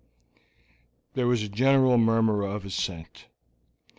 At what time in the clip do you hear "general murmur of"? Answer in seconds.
1.47-2.65